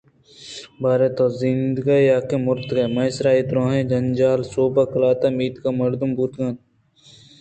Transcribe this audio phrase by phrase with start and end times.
[0.81, 6.57] باریں توزندگےیاکہ مرتُگے؟ مئے سرا اے دُرٛاہیں جنجال ءِ سوب قلاتءُمیتگ ءِ مردم بوت اَنت